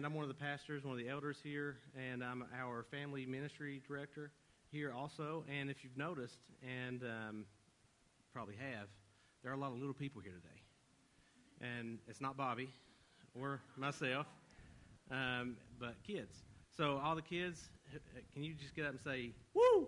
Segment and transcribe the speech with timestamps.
[0.00, 3.26] and I'm one of the pastors, one of the elders here, and I'm our family
[3.26, 4.30] ministry director
[4.72, 5.44] here also.
[5.46, 7.44] And if you've noticed, and um,
[8.32, 8.88] probably have,
[9.42, 10.62] there are a lot of little people here today.
[11.60, 12.70] And it's not Bobby
[13.38, 14.24] or myself,
[15.10, 16.34] um, but kids.
[16.74, 17.68] So all the kids,
[18.32, 19.86] can you just get up and say, woo?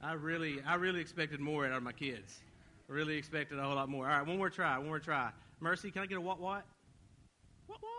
[0.00, 2.42] I really, I really expected more out of my kids.
[2.88, 4.08] I really expected a whole lot more.
[4.08, 5.30] All right, one more try, one more try.
[5.58, 6.64] Mercy, can I get a what what?
[7.72, 7.90] What what?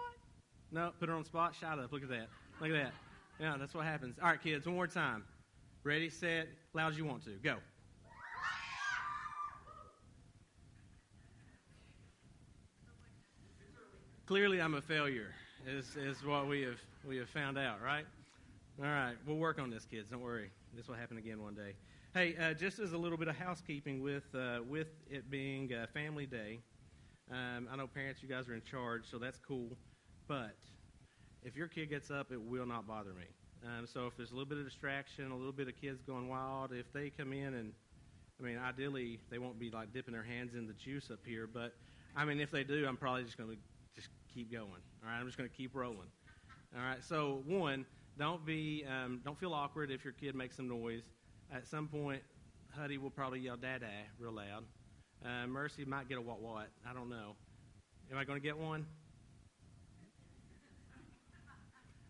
[0.71, 1.55] No, put her on spot.
[1.59, 1.91] Shut up.
[1.91, 2.27] Look at that.
[2.61, 2.93] Look at that.
[3.39, 4.17] Yeah, that's what happens.
[4.21, 5.23] All right, kids, one more time.
[5.83, 7.31] Ready, set, loud as you want to.
[7.43, 7.57] Go.
[14.25, 15.33] Clearly, I'm a failure,
[15.67, 18.05] is, is what we have, we have found out, right?
[18.79, 20.09] All right, we'll work on this, kids.
[20.09, 20.49] Don't worry.
[20.75, 21.73] This will happen again one day.
[22.13, 25.87] Hey, uh, just as a little bit of housekeeping with, uh, with it being uh,
[25.93, 26.59] Family Day,
[27.31, 29.77] um, I know parents, you guys are in charge, so that's cool.
[30.27, 30.55] But
[31.43, 33.25] if your kid gets up, it will not bother me.
[33.65, 36.27] Um, so if there's a little bit of distraction, a little bit of kids going
[36.27, 37.71] wild, if they come in and,
[38.39, 41.47] I mean, ideally they won't be like dipping their hands in the juice up here,
[41.51, 41.73] but
[42.15, 43.57] I mean, if they do, I'm probably just going to
[43.95, 44.67] just keep going.
[44.67, 46.09] All right, I'm just going to keep rolling.
[46.75, 47.03] All right.
[47.03, 47.85] So one,
[48.17, 51.03] don't be, um, don't feel awkward if your kid makes some noise.
[51.51, 52.21] At some point,
[52.71, 53.87] Huddy will probably yell "Dada"
[54.19, 54.63] real loud.
[55.25, 56.67] Uh, Mercy might get a what what.
[56.87, 57.35] I don't know.
[58.11, 58.85] Am I going to get one?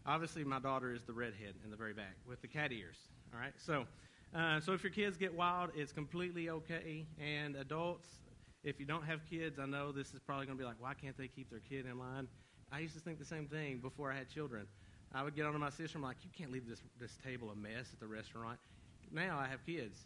[0.06, 2.98] Obviously, my daughter is the redhead in the very back with the cat ears.
[3.34, 3.54] All right.
[3.58, 3.86] So,
[4.36, 7.06] uh, so if your kids get wild, it's completely okay.
[7.24, 8.10] And adults,
[8.64, 10.94] if you don't have kids, I know this is probably going to be like, why
[10.94, 12.28] can't they keep their kid in line?
[12.72, 14.66] I used to think the same thing before I had children.
[15.14, 16.00] I would get onto my sister.
[16.00, 18.58] I'm like, you can't leave this this table a mess at the restaurant.
[19.12, 20.00] Now I have kids.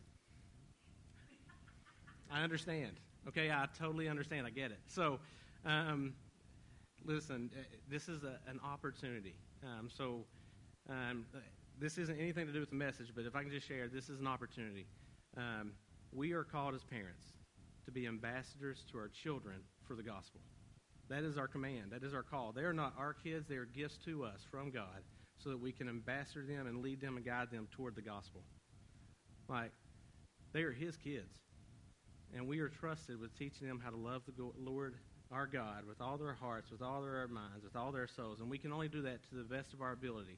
[2.31, 2.99] I understand.
[3.27, 4.47] Okay, I totally understand.
[4.47, 4.79] I get it.
[4.87, 5.19] So,
[5.65, 6.13] um,
[7.05, 9.35] listen, uh, this is a, an opportunity.
[9.63, 10.25] Um, so,
[10.89, 11.25] um,
[11.79, 14.09] this isn't anything to do with the message, but if I can just share, this
[14.09, 14.87] is an opportunity.
[15.35, 15.73] Um,
[16.11, 17.25] we are called as parents
[17.85, 19.57] to be ambassadors to our children
[19.87, 20.41] for the gospel.
[21.09, 21.91] That is our command.
[21.91, 22.51] That is our call.
[22.51, 25.03] They are not our kids, they are gifts to us from God
[25.37, 28.41] so that we can ambassador them and lead them and guide them toward the gospel.
[29.47, 29.71] Like,
[30.51, 31.37] they are His kids.
[32.35, 34.95] And we are trusted with teaching them how to love the Lord
[35.31, 38.39] our God with all their hearts, with all their minds, with all their souls.
[38.39, 40.37] And we can only do that to the best of our ability.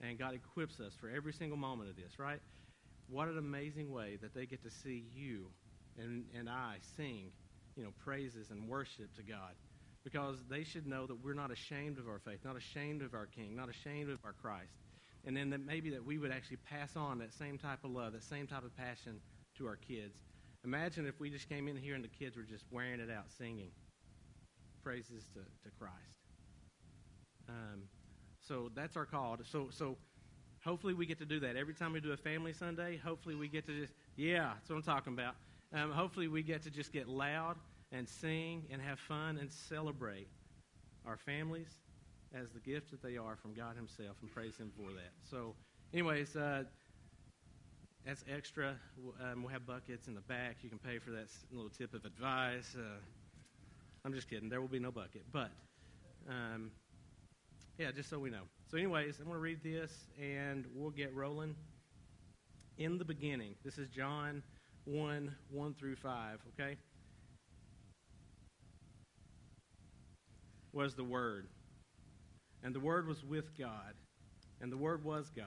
[0.00, 2.40] And God equips us for every single moment of this, right?
[3.08, 5.46] What an amazing way that they get to see you
[5.98, 7.30] and, and I sing,
[7.76, 9.54] you know, praises and worship to God.
[10.04, 13.26] Because they should know that we're not ashamed of our faith, not ashamed of our
[13.26, 14.72] King, not ashamed of our Christ.
[15.24, 18.12] And then that maybe that we would actually pass on that same type of love,
[18.12, 19.20] that same type of passion
[19.58, 20.14] to our kids.
[20.66, 23.30] Imagine if we just came in here and the kids were just wearing it out
[23.38, 23.70] singing
[24.82, 25.94] praises to, to Christ.
[27.48, 27.82] Um,
[28.40, 29.38] so that's our call.
[29.44, 29.96] So, so
[30.64, 31.54] hopefully we get to do that.
[31.54, 34.76] Every time we do a family Sunday, hopefully we get to just, yeah, that's what
[34.76, 35.36] I'm talking about.
[35.72, 37.56] Um, hopefully we get to just get loud
[37.92, 40.26] and sing and have fun and celebrate
[41.06, 41.78] our families
[42.34, 45.12] as the gift that they are from God Himself and praise Him for that.
[45.30, 45.54] So,
[45.92, 46.64] anyways, uh,
[48.06, 48.76] that's extra.
[49.20, 50.58] Um, we'll have buckets in the back.
[50.62, 52.76] You can pay for that little tip of advice.
[52.78, 53.00] Uh,
[54.04, 54.48] I'm just kidding.
[54.48, 55.24] There will be no bucket.
[55.32, 55.50] But,
[56.28, 56.70] um,
[57.78, 58.42] yeah, just so we know.
[58.70, 61.56] So, anyways, I'm going to read this and we'll get rolling.
[62.78, 64.42] In the beginning, this is John
[64.84, 66.76] 1 1 through 5, okay?
[70.72, 71.48] Was the Word.
[72.62, 73.94] And the Word was with God.
[74.60, 75.46] And the Word was God.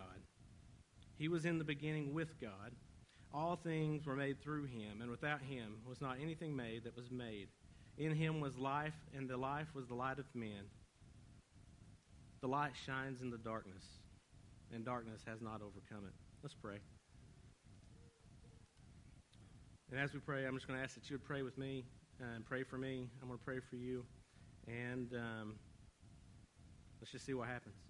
[1.20, 2.72] He was in the beginning with God.
[3.34, 7.12] All things were made through him, and without him was not anything made that was
[7.12, 7.50] made.
[7.98, 10.64] In him was life, and the life was the light of men.
[12.42, 13.84] The light shines in the darkness,
[14.74, 16.14] and darkness has not overcome it.
[16.42, 16.78] Let's pray.
[19.92, 21.84] And as we pray, I'm just going to ask that you would pray with me
[22.22, 23.10] and pray for me.
[23.22, 24.06] I'm going to pray for you.
[24.68, 25.56] And um,
[27.02, 27.89] let's just see what happens.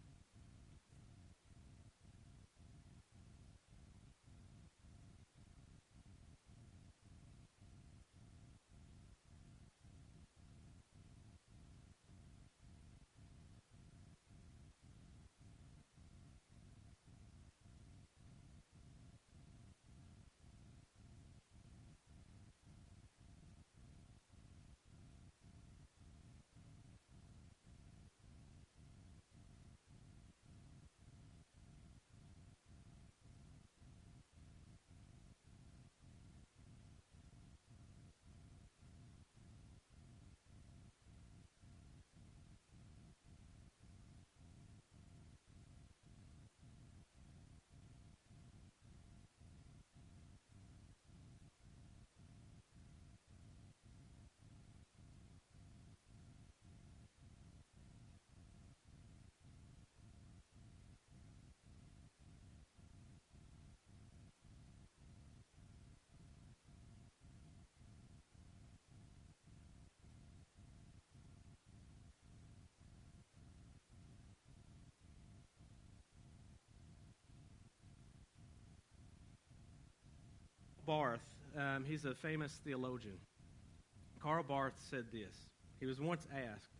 [80.90, 81.22] Barth,
[81.56, 83.20] um, he's a famous theologian.
[84.24, 85.36] Karl Barth said this.
[85.80, 86.72] He was once asked,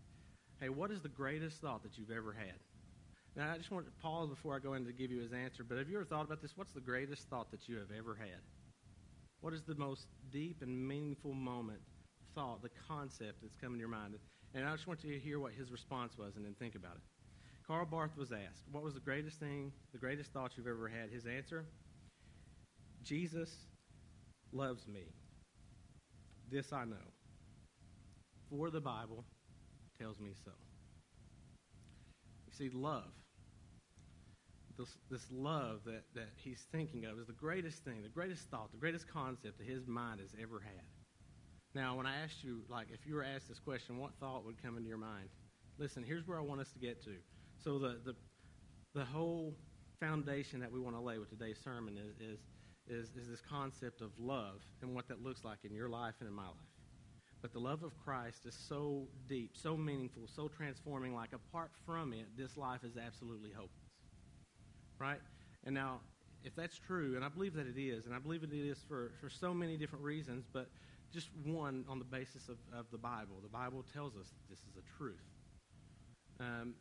[0.60, 2.58] Hey, what is the greatest thought that you've ever had?
[3.36, 5.64] Now, I just want to pause before I go in to give you his answer,
[5.64, 6.54] but have you ever thought about this?
[6.56, 8.42] What's the greatest thought that you have ever had?
[9.42, 11.80] What is the most deep and meaningful moment,
[12.34, 14.16] thought, the concept that's come in your mind?
[14.56, 16.96] And I just want you to hear what his response was and then think about
[16.96, 17.04] it.
[17.68, 21.12] Karl Barth was asked, What was the greatest thing, the greatest thought you've ever had?
[21.12, 21.64] His answer
[23.04, 23.69] Jesus
[24.52, 25.04] loves me.
[26.52, 26.96] This I know.
[28.50, 29.26] For the Bible
[30.00, 30.52] tells me so.
[32.48, 33.12] You see, love,
[34.80, 38.72] this, this love that, that he's thinking of is the greatest thing, the greatest thought,
[38.72, 40.86] the greatest concept that his mind has ever had.
[41.76, 44.62] Now, when I asked you, like, if you were asked this question, what thought would
[44.64, 45.30] come into your mind?
[45.78, 47.16] Listen, here's where I want us to get to.
[47.64, 48.16] So, the, the,
[48.96, 49.54] the whole
[50.00, 52.40] foundation that we want to lay with today's sermon is, is,
[52.90, 56.28] is, is this concept of love and what that looks like in your life and
[56.28, 56.56] in my life.
[57.42, 62.12] But the love of Christ is so deep, so meaningful, so transforming, like apart from
[62.14, 63.72] it, this life is absolutely hopeless.
[65.00, 65.20] Right?
[65.66, 66.02] And now,
[66.44, 69.12] if that's true, and I believe that it is, and I believe it is for,
[69.22, 70.68] for so many different reasons, but
[71.14, 73.38] just one on the basis of, of the Bible.
[73.42, 75.16] The Bible tells us this is a truth.
[76.40, 76.76] Um,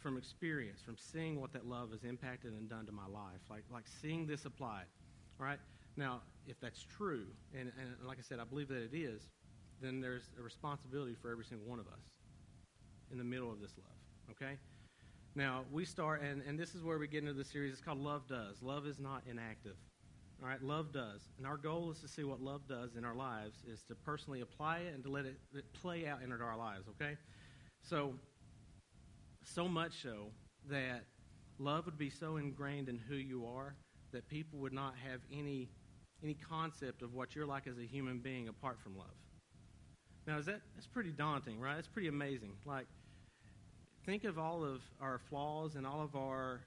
[0.00, 3.64] from experience, from seeing what that love has impacted and done to my life, like,
[3.72, 4.86] like seeing this applied.
[5.38, 5.58] Right?
[5.96, 9.22] Now, if that's true, and, and like I said, I believe that it is,
[9.80, 12.04] then there's a responsibility for every single one of us
[13.10, 14.30] in the middle of this love.
[14.30, 14.58] Okay?
[15.34, 17.72] Now, we start, and, and this is where we get into the series.
[17.72, 18.62] It's called Love Does.
[18.62, 19.76] Love is not inactive.
[20.42, 21.20] All right, love does.
[21.36, 24.40] And our goal is to see what love does in our lives, is to personally
[24.40, 27.16] apply it and to let it, it play out in our lives, okay?
[27.82, 28.14] So,
[29.44, 30.28] so much so
[30.68, 31.04] that
[31.58, 33.74] love would be so ingrained in who you are
[34.12, 35.68] that people would not have any
[36.22, 39.06] any concept of what you're like as a human being apart from love.
[40.26, 41.78] Now, is that that's pretty daunting, right?
[41.78, 42.52] It's pretty amazing.
[42.66, 42.86] Like,
[44.04, 46.60] think of all of our flaws and all of our,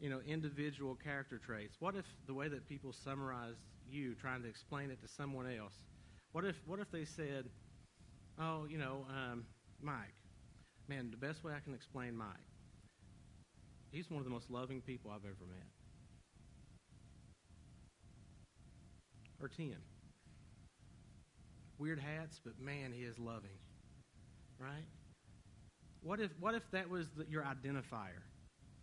[0.00, 1.76] you know, individual character traits.
[1.78, 5.74] What if the way that people summarized you, trying to explain it to someone else?
[6.32, 7.48] What if what if they said,
[8.40, 9.46] "Oh, you know, um,
[9.80, 10.15] Mike,
[10.88, 12.28] man, the best way I can explain Mike,
[13.90, 15.66] he's one of the most loving people I've ever met."
[19.42, 19.74] or 10.
[21.78, 23.58] Weird hats, but man, he is loving.
[24.58, 24.86] Right?
[26.02, 28.22] What if, what if that was the, your identifier?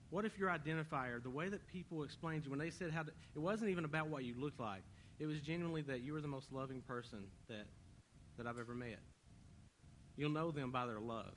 [0.09, 3.11] What if your identifier, the way that people explained you, when they said how to,
[3.35, 4.83] it wasn't even about what you looked like.
[5.19, 7.65] It was genuinely that you were the most loving person that,
[8.37, 8.99] that I've ever met.
[10.15, 11.33] You'll know them by their love.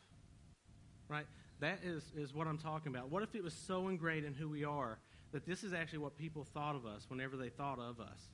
[1.09, 1.27] Right?
[1.61, 3.11] That is, is what I'm talking about.
[3.11, 4.99] What if it was so ingrained in who we are
[5.33, 8.29] that this is actually what people thought of us whenever they thought of us?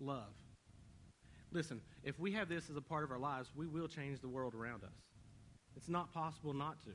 [0.00, 0.32] love.
[1.52, 4.28] Listen, if we have this as a part of our lives, we will change the
[4.28, 4.96] world around us.
[5.76, 6.90] It's not possible not to.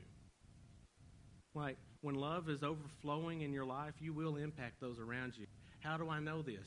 [1.54, 5.46] Like, when love is overflowing in your life, you will impact those around you.
[5.80, 6.66] How do I know this?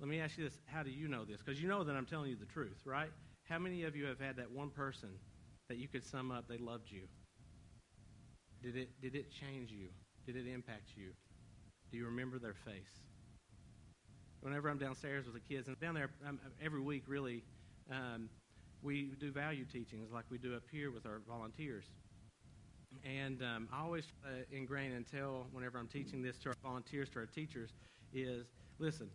[0.00, 1.38] Let me ask you this how do you know this?
[1.38, 3.10] Because you know that I'm telling you the truth, right?
[3.48, 5.10] How many of you have had that one person
[5.72, 7.02] that you could sum up they loved you?
[8.62, 9.88] Did it, did it change you?
[10.26, 11.12] Did it impact you?
[11.90, 13.00] Do you remember their face?
[14.42, 17.44] whenever I'm downstairs with the kids, and down there um, every week, really,
[17.90, 18.28] um,
[18.82, 21.84] we do value teachings like we do up here with our volunteers.
[23.04, 27.08] And um, I always uh, ingrain and tell whenever I'm teaching this to our volunteers,
[27.10, 27.70] to our teachers,
[28.12, 28.46] is
[28.78, 29.08] listen,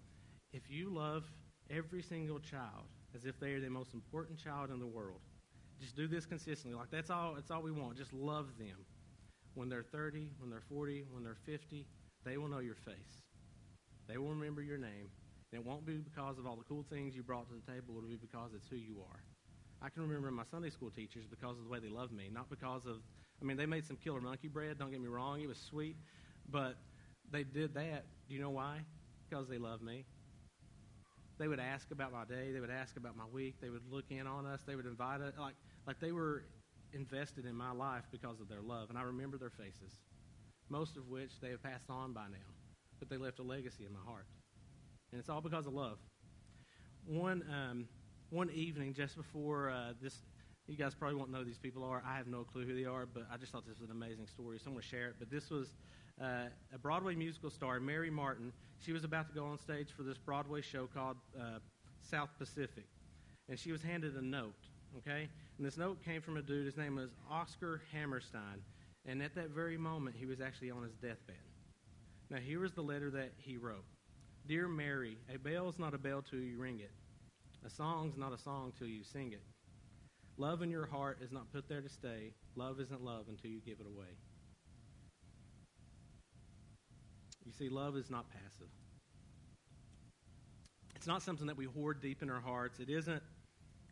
[0.54, 1.26] if you love
[1.70, 5.20] every single child as if they are the most important child in the world,
[5.80, 6.78] just do this consistently.
[6.78, 7.34] Like that's all.
[7.36, 7.98] That's all we want.
[7.98, 8.86] Just love them.
[9.56, 11.86] When they're 30, when they're 40, when they're 50,
[12.26, 13.24] they will know your face.
[14.08, 15.10] They will remember your name.
[15.52, 17.96] And it won't be because of all the cool things you brought to the table.
[17.98, 19.20] It'll be because it's who you are.
[19.82, 22.50] I can remember my Sunday school teachers because of the way they loved me, not
[22.50, 22.98] because of,
[23.42, 25.42] I mean, they made some killer monkey bread, don't get me wrong.
[25.42, 25.96] It was sweet.
[26.50, 26.78] But
[27.32, 28.06] they did that.
[28.28, 28.80] Do you know why?
[29.30, 30.06] Because they loved me.
[31.40, 32.52] They would ask about my day.
[32.52, 33.56] They would ask about my week.
[33.62, 34.62] They would look in on us.
[34.66, 35.34] They would invite us.
[35.40, 36.44] Like, like they were
[36.94, 38.90] invested in my life because of their love.
[38.90, 40.00] And I remember their faces,
[40.70, 42.48] most of which they have passed on by now
[43.00, 44.26] but they left a legacy in my heart.
[45.12, 45.98] And it's all because of love.
[47.06, 47.88] One, um,
[48.30, 50.22] one evening, just before uh, this,
[50.68, 52.04] you guys probably won't know these people are.
[52.06, 54.28] I have no clue who they are, but I just thought this was an amazing
[54.28, 55.16] story, so I'm going to share it.
[55.20, 55.70] But this was
[56.22, 58.52] uh, a Broadway musical star, Mary Martin.
[58.80, 61.60] She was about to go on stage for this Broadway show called uh,
[62.02, 62.86] South Pacific.
[63.50, 64.54] And she was handed a note,
[64.98, 65.30] okay?
[65.58, 66.66] And this note came from a dude.
[66.66, 68.62] His name was Oscar Hammerstein.
[69.06, 71.36] And at that very moment, he was actually on his deathbed.
[72.30, 73.86] Now, here was the letter that he wrote
[74.48, 76.92] Dear Mary, a bell's not a bell till you ring it.
[77.66, 79.44] A song's not a song till you sing it.
[80.38, 82.34] Love in your heart is not put there to stay.
[82.56, 84.16] Love isn't love until you give it away.
[87.48, 88.68] You see, love is not passive.
[90.96, 92.80] It's not something that we hoard deep in our hearts.
[92.80, 93.24] It isn't,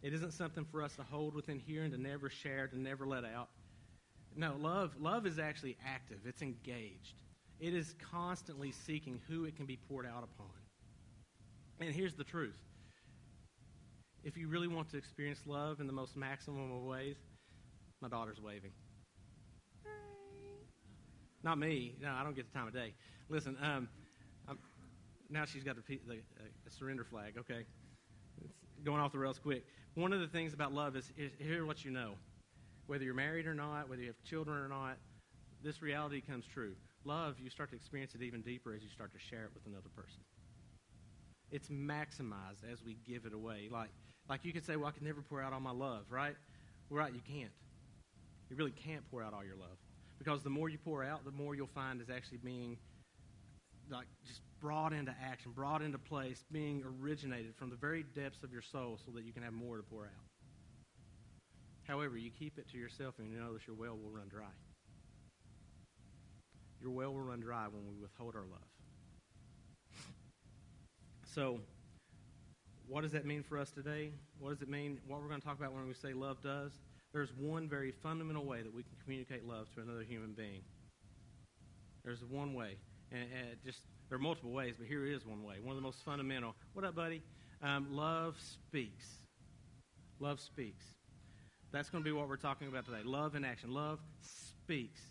[0.04, 3.08] it isn't something for us to hold within here and to never share, to never
[3.08, 3.48] let out.
[4.36, 6.18] No, love, love is actually active.
[6.26, 7.24] It's engaged.
[7.62, 10.52] It is constantly seeking who it can be poured out upon.
[11.80, 12.60] And here's the truth.
[14.26, 17.16] If you really want to experience love in the most maximum of ways,
[18.02, 18.72] my daughter's waving.
[21.42, 21.94] Not me.
[22.02, 22.94] No, I don't get the time of day.
[23.30, 23.88] Listen, um,
[25.30, 27.34] now she's got the, the uh, surrender flag.
[27.38, 27.66] Okay,
[28.44, 29.66] it's going off the rails quick.
[29.96, 32.12] One of the things about love is, is here what you know,
[32.88, 34.98] whether you're married or not, whether you have children or not,
[35.64, 36.76] this reality comes true.
[37.06, 39.66] Love, you start to experience it even deeper as you start to share it with
[39.66, 40.22] another person.
[41.52, 43.70] It's maximized as we give it away.
[43.72, 43.90] Like,
[44.30, 46.36] like you could say, well, I could never pour out all my love, right?
[46.90, 47.52] Well, right, you can't.
[48.50, 49.78] You really can't pour out all your love.
[50.20, 52.78] Because the more you pour out, the more you'll find is actually being
[53.90, 58.52] like just brought into action, brought into place, being originated from the very depths of
[58.52, 60.26] your soul so that you can have more to pour out.
[61.84, 64.46] However, you keep it to yourself and you notice your well will run dry.
[66.82, 68.60] Your well will run dry when we withhold our love.
[71.34, 71.60] So,
[72.88, 74.12] what does that mean for us today?
[74.40, 75.00] What does it mean?
[75.08, 76.72] What we're going to talk about when we say love does?
[77.14, 80.62] There's one very fundamental way that we can communicate love to another human being.
[82.04, 82.78] There's one way.
[83.12, 85.56] And, and just there are multiple ways, but here is one way.
[85.62, 86.56] One of the most fundamental.
[86.74, 87.22] What up, buddy?
[87.62, 89.06] Um, love speaks.
[90.20, 90.86] Love speaks.
[91.72, 93.02] That's going to be what we're talking about today.
[93.04, 93.74] Love in action.
[93.74, 95.02] Love speaks.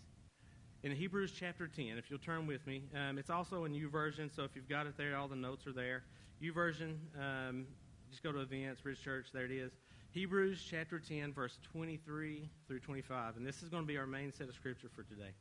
[0.83, 4.43] In Hebrews chapter 10, if you'll turn with me, um, it's also in YouVersion, so
[4.43, 6.03] if you've got it there, all the notes are there.
[6.41, 7.65] YouVersion, um,
[8.09, 9.71] just go to events, Ridge Church, there it is.
[10.11, 13.37] Hebrews chapter 10, verse 23 through 25.
[13.37, 15.31] And this is going to be our main set of scripture for today.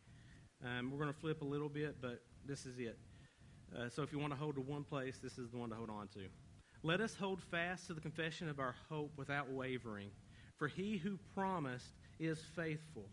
[0.65, 2.99] Um, we're going to flip a little bit, but this is it.
[3.77, 5.77] Uh, so if you want to hold to one place, this is the one to
[5.77, 6.21] hold on to.
[6.83, 10.11] Let us hold fast to the confession of our hope without wavering,
[10.57, 13.07] for he who promised is faithful.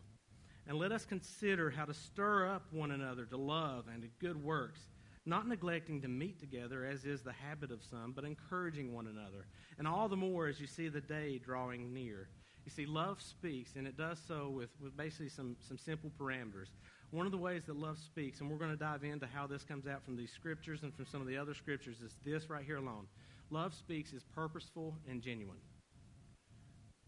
[0.68, 4.44] And let us consider how to stir up one another to love and to good
[4.44, 4.80] works,
[5.26, 9.46] not neglecting to meet together, as is the habit of some, but encouraging one another.
[9.80, 12.28] And all the more as you see the day drawing near.
[12.66, 16.70] You see, love speaks, and it does so with, with basically some, some simple parameters.
[17.12, 19.64] One of the ways that love speaks, and we're going to dive into how this
[19.64, 22.64] comes out from these scriptures and from some of the other scriptures, is this right
[22.66, 23.06] here alone.
[23.50, 25.58] Love speaks is purposeful and genuine.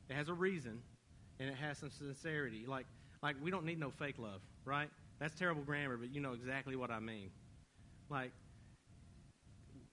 [0.09, 0.81] It has a reason,
[1.39, 2.65] and it has some sincerity.
[2.67, 2.85] Like,
[3.21, 4.89] like we don't need no fake love, right?
[5.19, 7.29] That's terrible grammar, but you know exactly what I mean.
[8.09, 8.31] Like,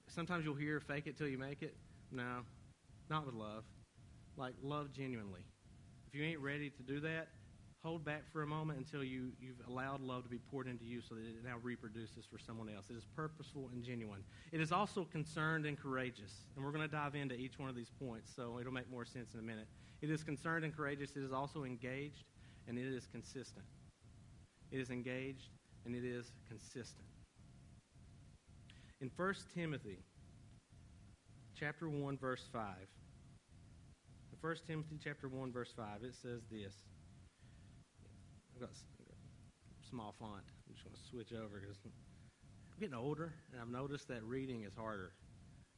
[0.09, 1.77] sometimes you'll hear fake it till you make it.
[2.11, 2.41] No,
[3.09, 3.63] not with love.
[4.37, 5.45] Like, love genuinely.
[6.09, 7.29] If you ain't ready to do that,
[7.83, 11.01] hold back for a moment until you, you've allowed love to be poured into you
[11.01, 12.87] so that it now reproduces for someone else.
[12.91, 14.23] It is purposeful and genuine.
[14.53, 16.45] It is also concerned and courageous.
[16.55, 19.07] And we're going to dive into each one of these points, so it'll make more
[19.07, 19.67] sense in a minute.
[20.03, 21.17] It is concerned and courageous.
[21.17, 22.25] It is also engaged,
[22.69, 23.65] and it is consistent.
[24.71, 25.49] It is engaged,
[25.87, 27.07] and it is consistent.
[29.01, 29.99] In 1 Timothy
[31.59, 32.65] chapter 1, verse 5,
[34.41, 36.75] 1 Timothy chapter 1, verse 5, it says this.
[38.61, 38.77] I've got
[39.89, 40.43] small font.
[40.69, 41.93] I'm just going to switch over because I'm
[42.79, 45.13] getting older, and I've noticed that reading is harder.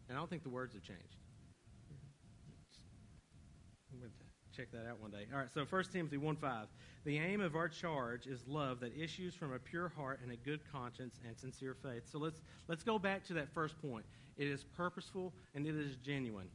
[0.09, 1.17] And I don't think the words have changed.
[3.93, 5.27] I'm going to check that out one day.
[5.33, 6.67] All right, so 1 Timothy 1 5.
[7.05, 10.37] The aim of our charge is love that issues from a pure heart and a
[10.37, 12.03] good conscience and sincere faith.
[12.11, 14.05] So let's, let's go back to that first point.
[14.37, 16.49] It is purposeful and it is genuine.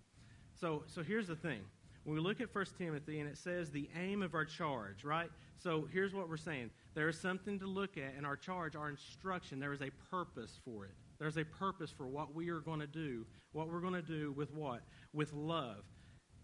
[0.59, 1.61] So, so here's the thing
[2.03, 5.29] when we look at 1 Timothy and it says the aim of our charge, right?
[5.57, 8.89] So here's what we're saying there is something to look at in our charge, our
[8.89, 9.59] instruction.
[9.59, 10.91] There is a purpose for it.
[11.19, 13.25] There's a purpose for what we are going to do.
[13.53, 14.81] What we're going to do with what?
[15.13, 15.83] With love.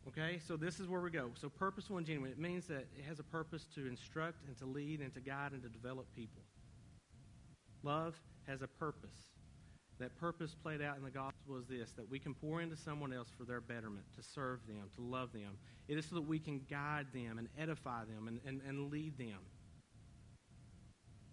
[0.08, 0.40] Okay?
[0.46, 1.30] So this is where we go.
[1.36, 2.32] So purposeful and genuine.
[2.32, 5.52] It means that it has a purpose to instruct and to lead and to guide
[5.52, 6.42] and to develop people.
[7.84, 9.33] Love has a purpose.
[10.00, 13.14] That purpose played out in the gospel is this that we can pour into someone
[13.14, 15.58] else for their betterment, to serve them, to love them.
[15.88, 19.18] It is so that we can guide them and edify them and, and, and lead
[19.18, 19.40] them.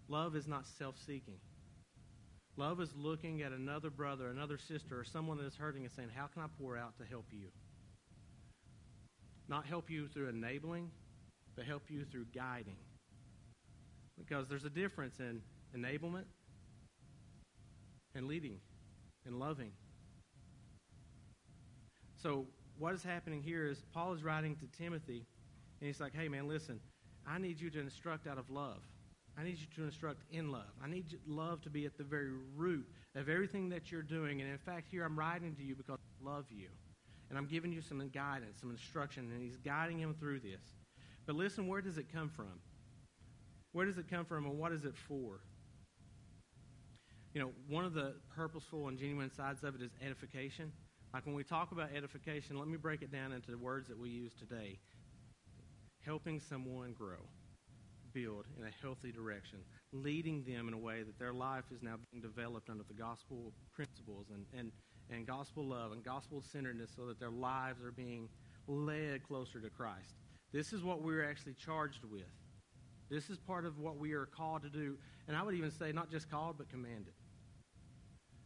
[0.07, 1.39] Love is not self seeking.
[2.57, 6.09] Love is looking at another brother, another sister, or someone that is hurting and saying,
[6.13, 7.47] How can I pour out to help you?
[9.47, 10.91] Not help you through enabling,
[11.55, 12.77] but help you through guiding.
[14.17, 15.41] Because there's a difference in
[15.75, 16.25] enablement
[18.15, 18.59] and leading.
[19.25, 19.71] and loving.
[22.15, 25.25] So, what is happening here is Paul is writing to Timothy,
[25.79, 26.79] and he's like, hey, man, listen,
[27.27, 28.81] I need you to instruct out of love.
[29.37, 30.71] I need you to instruct in love.
[30.83, 34.41] I need love to be at the very root of everything that you're doing.
[34.41, 36.67] And in fact, here I'm writing to you because I love you.
[37.29, 40.61] And I'm giving you some guidance, some instruction, and he's guiding him through this.
[41.25, 42.59] But listen, where does it come from?
[43.71, 45.39] Where does it come from, and what is it for?
[47.33, 50.71] You know, one of the purposeful and genuine sides of it is edification.
[51.13, 53.97] Like when we talk about edification, let me break it down into the words that
[53.97, 54.79] we use today
[56.05, 57.19] helping someone grow,
[58.13, 59.59] build in a healthy direction,
[59.91, 63.53] leading them in a way that their life is now being developed under the gospel
[63.73, 64.71] principles and, and,
[65.09, 68.27] and gospel love and gospel centeredness so that their lives are being
[68.67, 70.15] led closer to Christ.
[70.51, 72.23] This is what we're actually charged with.
[73.09, 74.97] This is part of what we are called to do.
[75.27, 77.13] And I would even say not just called, but commanded.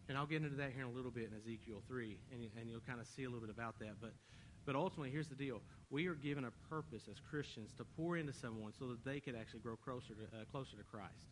[0.08, 2.70] And I'll get into that here in a little bit in Ezekiel 3, and, and
[2.70, 3.96] you'll kind of see a little bit about that.
[4.00, 4.14] But,
[4.66, 5.62] but ultimately, here's the deal.
[5.90, 9.36] We are given a purpose as Christians to pour into someone so that they could
[9.36, 11.26] actually grow closer to, uh, closer to Christ.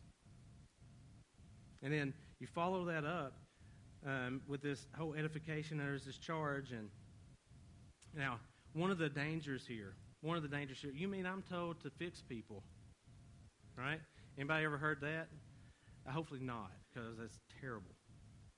[1.82, 3.34] And then you follow that up
[4.04, 5.78] um, with this whole edification.
[5.78, 6.72] There's this charge.
[6.72, 6.88] And
[8.16, 8.40] now,
[8.72, 11.90] one of the dangers here, one of the dangers here, you mean I'm told to
[11.90, 12.64] fix people,
[13.78, 14.00] right?
[14.36, 15.28] Anybody ever heard that?
[16.08, 17.93] Uh, hopefully not, because that's terrible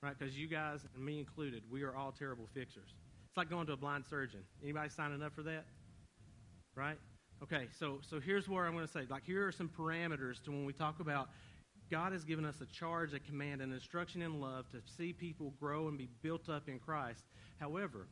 [0.01, 0.17] right?
[0.17, 2.93] Because you guys, and me included, we are all terrible fixers.
[3.27, 4.41] It's like going to a blind surgeon.
[4.63, 5.65] Anybody signing up for that?
[6.75, 6.97] Right?
[7.43, 10.51] Okay, so so here's where I'm going to say, like, here are some parameters to
[10.51, 11.29] when we talk about
[11.89, 15.53] God has given us a charge, a command, an instruction in love to see people
[15.59, 17.23] grow and be built up in Christ.
[17.59, 18.07] However,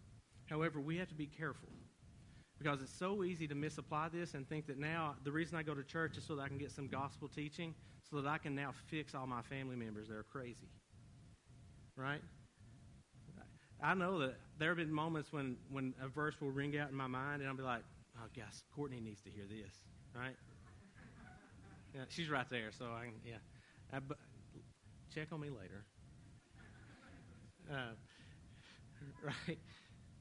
[0.49, 1.69] however, we have to be careful
[2.57, 5.73] because it's so easy to misapply this and think that now the reason I go
[5.73, 7.75] to church is so that I can get some gospel teaching,
[8.09, 10.69] so that I can now fix all my family members that are crazy
[11.97, 12.21] right?
[13.81, 16.95] I know that there have been moments when, when a verse will ring out in
[16.95, 17.83] my mind, and I'll be like,
[18.17, 19.73] oh, gosh, Courtney needs to hear this,
[20.15, 20.35] right?
[21.93, 23.35] Yeah, she's right there, so I can, yeah.
[23.93, 24.17] I, but
[25.13, 25.85] check on me later.
[27.71, 27.93] Uh,
[29.47, 29.57] right?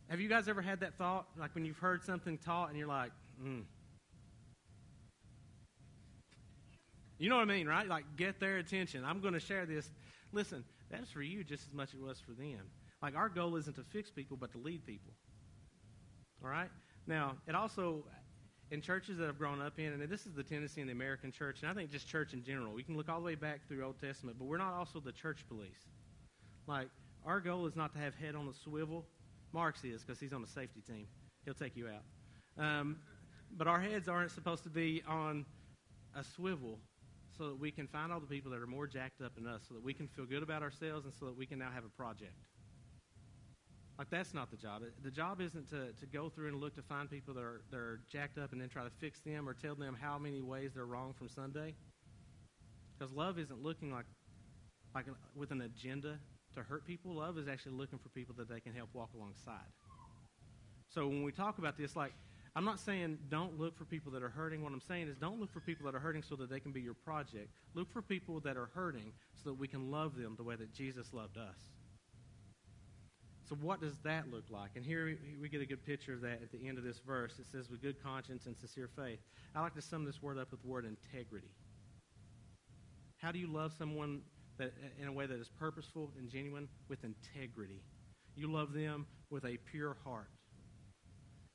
[0.08, 1.26] Have you guys ever had that thought?
[1.36, 3.10] Like when you've heard something taught and you're like,
[3.40, 3.60] hmm.
[7.18, 7.88] You know what I mean, right?
[7.88, 9.04] Like, get their attention.
[9.04, 9.88] I'm going to share this.
[10.32, 10.64] Listen,
[10.98, 12.60] that's for you just as much as it was for them.
[13.02, 15.12] Like, our goal isn't to fix people, but to lead people.
[16.42, 16.70] All right?
[17.06, 18.04] Now, it also,
[18.70, 21.30] in churches that I've grown up in, and this is the tendency in the American
[21.30, 23.66] church, and I think just church in general, we can look all the way back
[23.68, 25.86] through Old Testament, but we're not also the church police.
[26.66, 26.88] Like,
[27.26, 29.04] our goal is not to have head on the swivel.
[29.52, 31.06] Mark's is, because he's on the safety team.
[31.44, 32.62] He'll take you out.
[32.62, 32.96] Um,
[33.56, 35.44] but our heads aren't supposed to be on
[36.16, 36.78] a swivel
[37.36, 39.62] so that we can find all the people that are more jacked up than us,
[39.68, 41.84] so that we can feel good about ourselves, and so that we can now have
[41.84, 42.34] a project.
[43.98, 44.82] Like that's not the job.
[45.02, 47.76] The job isn't to, to go through and look to find people that are, that
[47.76, 50.72] are jacked up and then try to fix them or tell them how many ways
[50.74, 51.74] they're wrong from Sunday.
[52.98, 54.06] Because love isn't looking like
[54.94, 56.18] like with an agenda
[56.54, 57.14] to hurt people.
[57.14, 59.72] Love is actually looking for people that they can help walk alongside.
[60.88, 62.12] So when we talk about this, like
[62.56, 64.62] I'm not saying don't look for people that are hurting.
[64.62, 66.70] What I'm saying is don't look for people that are hurting so that they can
[66.70, 67.48] be your project.
[67.74, 69.12] Look for people that are hurting
[69.42, 71.58] so that we can love them the way that Jesus loved us.
[73.48, 74.70] So, what does that look like?
[74.76, 77.38] And here we get a good picture of that at the end of this verse.
[77.38, 79.18] It says, with good conscience and sincere faith.
[79.54, 81.50] I like to sum this word up with the word integrity.
[83.18, 84.22] How do you love someone
[84.58, 86.68] that, in a way that is purposeful and genuine?
[86.88, 87.82] With integrity.
[88.34, 90.30] You love them with a pure heart.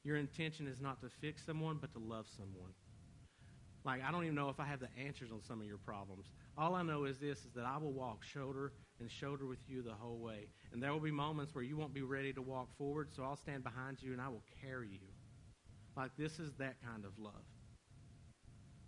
[0.04, 2.72] Your intention is not to fix someone, but to love someone.
[3.86, 6.28] Like, I don't even know if I have the answers on some of your problems.
[6.58, 9.82] All I know is this is that I will walk shoulder and shoulder with you
[9.82, 10.50] the whole way.
[10.74, 13.38] And there will be moments where you won't be ready to walk forward, so I'll
[13.38, 15.08] stand behind you and I will carry you.
[15.96, 17.34] Like, this is that kind of love.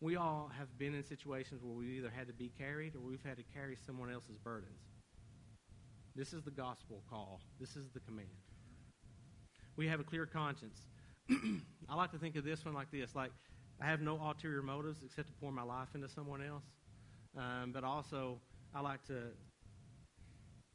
[0.02, 3.24] We all have been in situations where we either had to be carried or we've
[3.24, 4.82] had to carry someone else's burdens.
[6.16, 8.28] This is the gospel call, this is the command.
[9.78, 10.82] We have a clear conscience.
[11.90, 13.32] I like to think of this one like this: like
[13.82, 16.64] I have no ulterior motives except to pour my life into someone else,
[17.38, 18.40] um, but also
[18.74, 19.32] I like to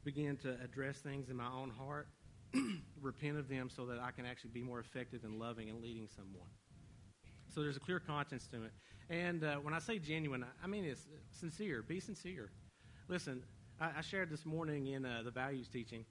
[0.03, 2.07] begin to address things in my own heart,
[3.01, 6.07] repent of them, so that I can actually be more effective in loving and leading
[6.15, 6.47] someone.
[7.53, 8.71] So there's a clear conscience to it.
[9.09, 11.81] And uh, when I say genuine, I mean it's sincere.
[11.81, 12.49] Be sincere.
[13.07, 13.41] Listen,
[13.79, 16.05] I, I shared this morning in uh, the values teaching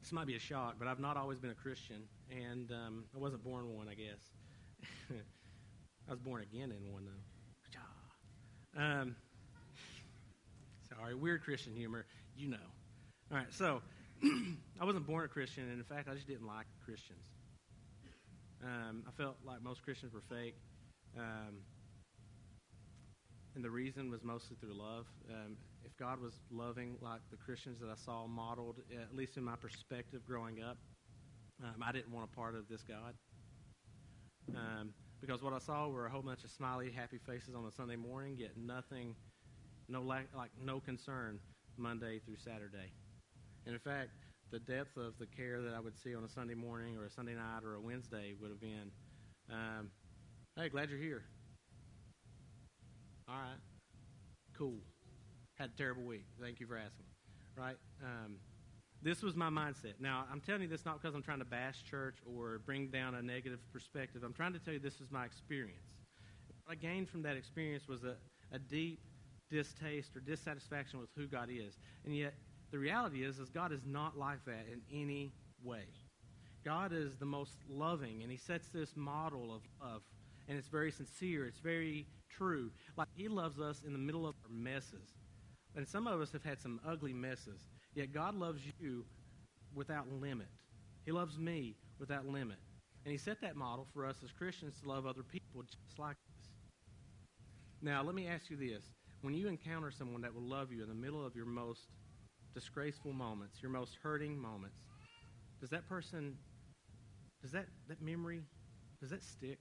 [0.00, 3.18] this might be a shock, but I've not always been a Christian, and um, I
[3.18, 4.20] wasn't born one, I guess.
[6.08, 7.22] I was born again in one, though.
[8.76, 9.16] Um,
[10.88, 12.56] sorry, weird Christian humor, you know.
[13.30, 13.82] All right, so
[14.80, 17.24] I wasn't born a Christian, and in fact, I just didn't like Christians.
[18.64, 20.54] Um, I felt like most Christians were fake.
[21.18, 21.58] Um,
[23.54, 25.06] and the reason was mostly through love.
[25.28, 29.44] Um, if God was loving like the Christians that I saw modeled, at least in
[29.44, 30.76] my perspective growing up,
[31.62, 33.14] um, I didn't want a part of this God.
[34.54, 37.70] Um, because what I saw were a whole bunch of smiley, happy faces on a
[37.70, 39.14] Sunday morning, yet nothing,
[39.88, 41.38] no lack, like no concern
[41.76, 42.90] Monday through Saturday.
[43.66, 44.10] And in fact,
[44.50, 47.10] the depth of the care that I would see on a Sunday morning or a
[47.10, 48.90] Sunday night or a Wednesday would have been,
[49.50, 49.90] um,
[50.56, 51.24] hey, glad you're here.
[53.30, 53.58] All right,
[54.58, 54.80] cool.
[55.54, 56.24] Had a terrible week.
[56.42, 57.04] Thank you for asking.
[57.56, 57.76] Right?
[58.02, 58.38] Um,
[59.02, 59.94] this was my mindset.
[60.00, 63.14] Now, I'm telling you this not because I'm trying to bash church or bring down
[63.14, 64.22] a negative perspective.
[64.24, 65.86] I'm trying to tell you this is my experience.
[66.64, 68.16] What I gained from that experience was a,
[68.52, 68.98] a deep
[69.48, 71.78] distaste or dissatisfaction with who God is.
[72.04, 72.34] And yet,
[72.72, 75.30] the reality is, is God is not like that in any
[75.62, 75.84] way.
[76.64, 80.02] God is the most loving, and He sets this model of love,
[80.48, 81.46] and it's very sincere.
[81.46, 82.70] It's very true.
[82.96, 85.14] Like He loves us in the middle of our messes,
[85.76, 87.68] and some of us have had some ugly messes.
[87.94, 89.04] Yet God loves you
[89.74, 90.48] without limit.
[91.04, 92.58] He loves me without limit,
[93.04, 96.16] and He set that model for us as Christians to love other people just like
[96.16, 96.48] us.
[97.82, 98.84] Now, let me ask you this:
[99.22, 101.88] When you encounter someone that will love you in the middle of your most
[102.54, 104.76] disgraceful moments, your most hurting moments,
[105.60, 106.36] does that person,
[107.42, 108.42] does that, that memory,
[109.00, 109.58] does that stick?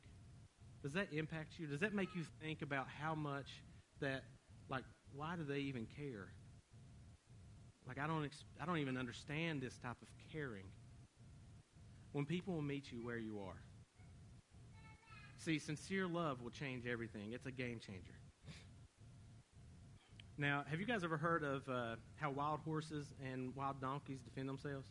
[0.82, 1.68] Does that impact you?
[1.68, 3.48] Does that make you think about how much
[4.00, 4.24] that,
[4.70, 4.84] like,
[5.16, 6.30] why do they even care?
[7.88, 10.66] Like, I don't, ex- I don't even understand this type of caring.
[12.14, 13.62] When people will meet you where you are.
[15.38, 17.34] See, sincere love will change everything.
[17.34, 18.14] It's a game changer.
[20.38, 24.48] Now, have you guys ever heard of uh, how wild horses and wild donkeys defend
[24.48, 24.88] themselves?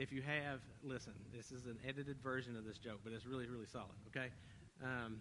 [0.00, 3.46] If you have, listen, this is an edited version of this joke, but it's really,
[3.46, 4.28] really solid, okay?
[4.82, 5.20] Um,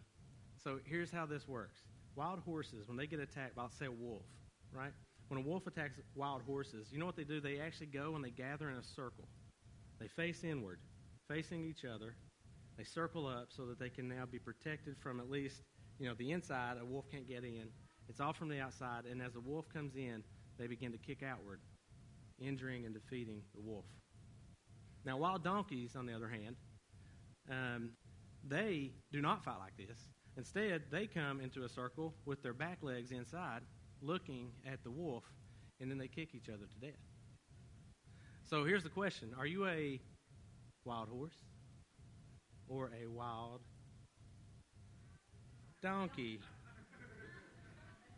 [0.63, 1.81] so here's how this works
[2.15, 4.23] wild horses, when they get attacked by, say, a wolf,
[4.73, 4.91] right?
[5.27, 7.39] When a wolf attacks wild horses, you know what they do?
[7.39, 9.27] They actually go and they gather in a circle.
[9.99, 10.79] They face inward,
[11.27, 12.15] facing each other.
[12.77, 15.61] They circle up so that they can now be protected from at least,
[15.99, 16.77] you know, the inside.
[16.81, 17.67] A wolf can't get in
[18.09, 20.23] it's all from the outside, and as the wolf comes in,
[20.57, 21.59] they begin to kick outward,
[22.39, 23.85] injuring and defeating the wolf.
[25.05, 26.55] Now, wild donkeys, on the other hand,
[27.49, 27.91] um,
[28.47, 29.97] they do not fight like this.
[30.37, 33.61] Instead, they come into a circle with their back legs inside,
[34.01, 35.23] looking at the wolf,
[35.79, 36.99] and then they kick each other to death.
[38.45, 39.99] So here's the question Are you a
[40.85, 41.35] wild horse
[42.67, 43.61] or a wild
[45.81, 46.39] donkey?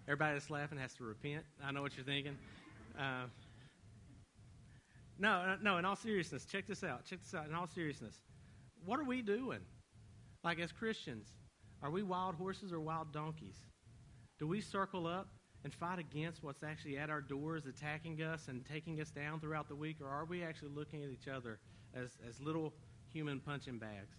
[0.08, 1.44] Everybody that's laughing has to repent.
[1.64, 2.38] I know what you're thinking.
[3.00, 3.26] Uh,
[5.22, 7.06] no, no, in all seriousness, check this out.
[7.06, 7.48] Check this out.
[7.48, 8.20] In all seriousness,
[8.84, 9.60] what are we doing?
[10.44, 11.28] Like as Christians,
[11.84, 13.58] are we wild horses or wild donkeys?
[14.40, 15.28] Do we circle up
[15.64, 19.68] and fight against what's actually at our doors, attacking us and taking us down throughout
[19.68, 19.98] the week?
[20.02, 21.60] Or are we actually looking at each other
[21.94, 22.74] as, as little
[23.14, 24.16] human punching bags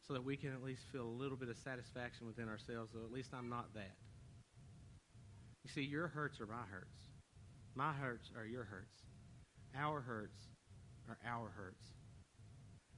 [0.00, 2.92] so that we can at least feel a little bit of satisfaction within ourselves?
[2.94, 3.96] So at least I'm not that.
[5.64, 7.02] You see, your hurts are my hurts.
[7.74, 9.02] My hurts are your hurts.
[9.76, 10.48] Our hurts
[11.08, 11.92] are our hurts.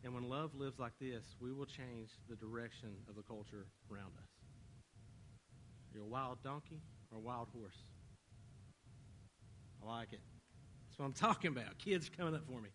[0.03, 4.13] And when love lives like this, we will change the direction of the culture around
[4.19, 4.29] us.
[5.93, 7.79] You're a wild donkey or a wild horse?
[9.83, 10.21] I like it.
[10.89, 11.79] That's what I'm talking about.
[11.79, 12.69] Kids coming up for me.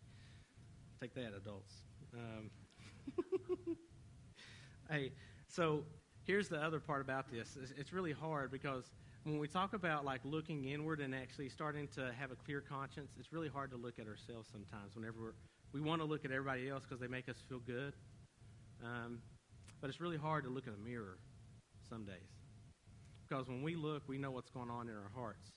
[1.00, 1.74] Take that, adults.
[2.14, 2.50] Um,
[4.90, 5.12] hey,
[5.48, 5.84] so
[6.26, 7.58] here's the other part about this.
[7.78, 8.92] It's really hard because
[9.30, 13.12] when we talk about like looking inward and actually starting to have a clear conscience,
[13.20, 14.96] it's really hard to look at ourselves sometimes.
[14.96, 15.36] Whenever
[15.72, 17.94] we want to look at everybody else because they make us feel good,
[18.84, 19.22] um,
[19.82, 21.18] but it's really hard to look in a mirror
[21.90, 22.30] some days
[23.28, 25.52] because when we look, we know what's going on in our hearts.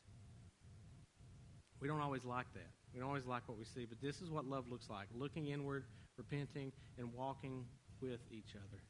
[1.80, 2.70] We don't always like that.
[2.92, 5.46] We don't always like what we see, but this is what love looks like: looking
[5.48, 5.84] inward,
[6.18, 7.64] repenting, and walking
[8.00, 8.82] with each other.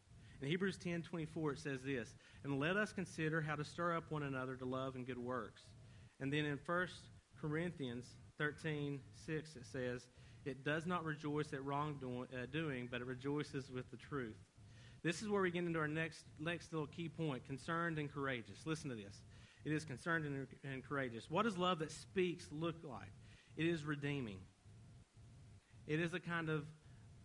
[0.43, 4.11] In Hebrews 10 24, it says this, and let us consider how to stir up
[4.11, 5.63] one another to love and good works.
[6.19, 6.89] And then in 1
[7.41, 8.07] Corinthians
[8.39, 10.09] 13 6, it says,
[10.45, 14.37] it does not rejoice at wrongdoing, uh, but it rejoices with the truth.
[15.05, 18.67] This is where we get into our next, next little key point concerned and courageous.
[18.67, 19.23] Listen to this.
[19.65, 21.31] It is concerned and, and courageous.
[21.31, 23.13] What does love that speaks look like?
[23.57, 24.39] It is redeeming.
[25.87, 26.65] It is a kind of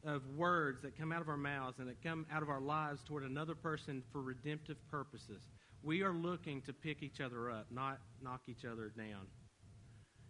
[0.05, 3.03] of words that come out of our mouths and that come out of our lives
[3.03, 5.47] toward another person for redemptive purposes.
[5.83, 9.27] We are looking to pick each other up, not knock each other down.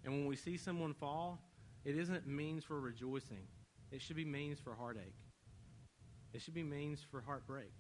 [0.03, 1.41] And when we see someone fall,
[1.86, 3.47] it isn't means for rejoicing.
[3.91, 5.15] It should be means for heartache.
[6.34, 7.71] It should be means for heartbreak.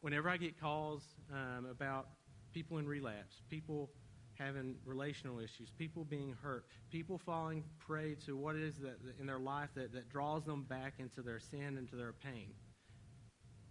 [0.00, 2.08] Whenever I get calls um, about
[2.52, 3.90] people in relapse, people
[4.38, 9.26] having relational issues, people being hurt, people falling prey to what it is that in
[9.26, 12.52] their life that, that draws them back into their sin, into their pain.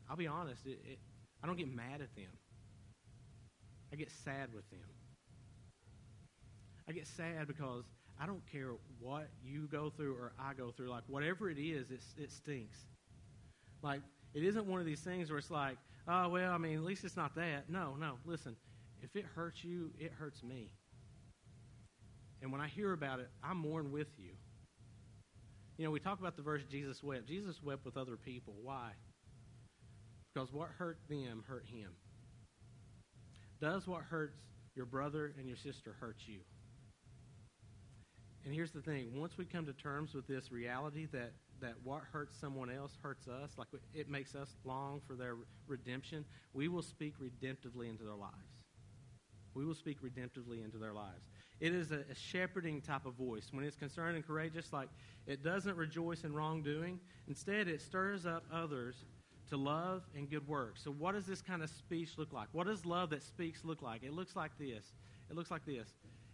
[0.09, 0.99] I'll be honest, it, it,
[1.43, 2.31] I don't get mad at them.
[3.91, 4.79] I get sad with them.
[6.87, 7.83] I get sad because
[8.19, 10.89] I don't care what you go through or I go through.
[10.89, 12.77] Like, whatever it is, it, it stinks.
[13.81, 14.01] Like,
[14.33, 17.03] it isn't one of these things where it's like, oh, well, I mean, at least
[17.03, 17.69] it's not that.
[17.69, 18.55] No, no, listen.
[19.01, 20.71] If it hurts you, it hurts me.
[22.41, 24.31] And when I hear about it, I mourn with you.
[25.77, 27.27] You know, we talk about the verse Jesus wept.
[27.27, 28.53] Jesus wept with other people.
[28.61, 28.91] Why?
[30.33, 31.91] Because what hurt them hurt him.
[33.61, 34.37] Does what hurts
[34.75, 36.39] your brother and your sister hurt you?
[38.45, 41.31] And here's the thing once we come to terms with this reality that,
[41.61, 45.35] that what hurts someone else hurts us, like it makes us long for their
[45.67, 48.54] redemption, we will speak redemptively into their lives.
[49.55, 51.25] We will speak redemptively into their lives.
[51.59, 53.47] It is a, a shepherding type of voice.
[53.51, 54.89] When it's concerned and courageous, like
[55.25, 56.99] it doesn't rejoice in wrongdoing.
[57.27, 59.05] Instead, it stirs up others
[59.49, 60.83] to love and good works.
[60.83, 62.47] So, what does this kind of speech look like?
[62.51, 64.03] What does love that speaks look like?
[64.03, 64.93] It looks like this.
[65.29, 65.93] It looks like this.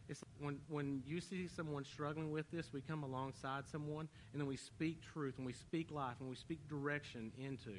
[0.10, 4.48] It's when, when you see someone struggling with this, we come alongside someone and then
[4.48, 7.76] we speak truth and we speak life and we speak direction into.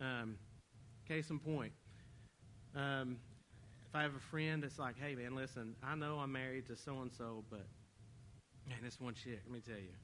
[0.00, 0.36] Um,
[1.06, 1.72] case in point,
[2.74, 3.16] um,
[3.88, 6.76] if I have a friend that's like, hey, man, listen, I know I'm married to
[6.76, 7.66] so and so, but
[8.68, 9.96] man, this one chick, let me tell you.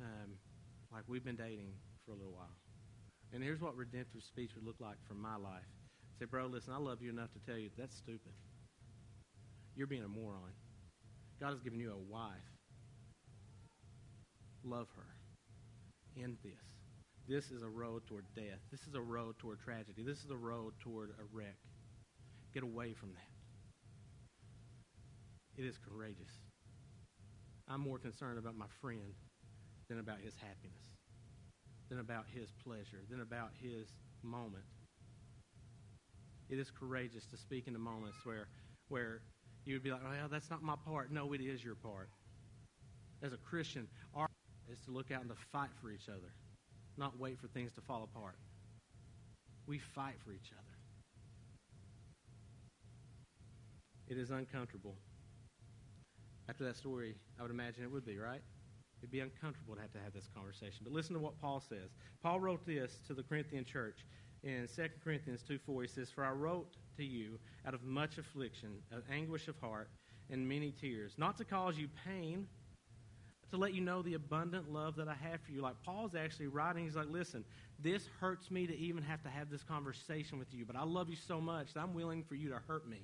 [0.00, 0.32] Um,
[0.92, 1.72] like, we've been dating
[2.04, 2.54] for a little while.
[3.32, 5.64] And here's what redemptive speech would look like from my life.
[5.64, 8.32] i Say, bro, listen, I love you enough to tell you that's stupid.
[9.74, 10.52] You're being a moron.
[11.40, 12.30] God has given you a wife.
[14.62, 16.22] Love her.
[16.22, 16.52] End this.
[17.26, 18.60] This is a road toward death.
[18.70, 20.02] This is a road toward tragedy.
[20.02, 21.56] This is a road toward a wreck.
[22.54, 23.30] Get away from that.
[25.60, 26.30] It is courageous.
[27.68, 29.14] I'm more concerned about my friend
[29.88, 30.84] than about his happiness,
[31.88, 34.64] than about his pleasure, than about his moment.
[36.48, 38.48] It is courageous to speak in the moments where,
[38.88, 39.22] where
[39.64, 41.10] you would be like, well, that's not my part.
[41.10, 42.08] No, it is your part.
[43.22, 44.28] As a Christian, our
[44.70, 46.32] is to look out and to fight for each other,
[46.96, 48.36] not wait for things to fall apart.
[49.66, 50.73] We fight for each other.
[54.08, 54.94] It is uncomfortable.
[56.48, 58.42] After that story, I would imagine it would be, right?
[59.00, 60.80] It'd be uncomfortable to have to have this conversation.
[60.82, 61.90] But listen to what Paul says.
[62.22, 63.98] Paul wrote this to the Corinthian church
[64.42, 65.82] in 2 Corinthians 2 4.
[65.82, 69.88] He says, For I wrote to you out of much affliction, of anguish of heart,
[70.30, 72.46] and many tears, not to cause you pain,
[73.50, 75.60] to let you know the abundant love that I have for you.
[75.60, 77.44] Like Paul's actually writing, he's like, listen,
[77.78, 81.08] this hurts me to even have to have this conversation with you, but I love
[81.08, 83.02] you so much that I'm willing for you to hurt me.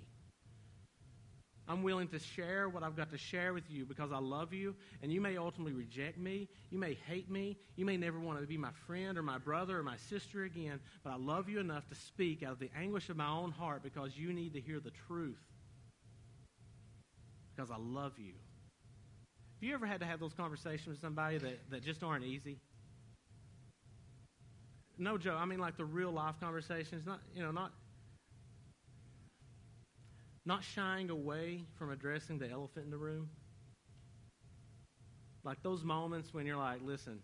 [1.69, 4.75] I'm willing to share what I've got to share with you because I love you,
[5.03, 6.49] and you may ultimately reject me.
[6.71, 7.57] You may hate me.
[7.77, 10.81] You may never want to be my friend or my brother or my sister again,
[11.05, 13.83] but I love you enough to speak out of the anguish of my own heart
[13.83, 15.39] because you need to hear the truth.
[17.55, 18.33] Because I love you.
[19.61, 22.59] Have you ever had to have those conversations with somebody that, that just aren't easy?
[24.99, 25.37] No joke.
[25.39, 27.73] I mean, like the real life conversations, not, you know, not
[30.45, 33.29] not shying away from addressing the elephant in the room.
[35.45, 37.21] Like those moments when you're like, listen,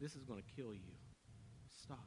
[0.00, 0.92] this is going to kill you.
[1.82, 2.06] Stop.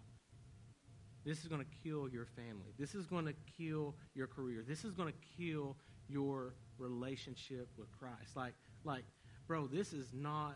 [1.25, 2.73] This is going to kill your family.
[2.78, 4.63] This is going to kill your career.
[4.67, 5.75] This is going to kill
[6.08, 8.36] your relationship with Christ.
[8.36, 9.06] Like, like,
[9.47, 10.56] bro, this is not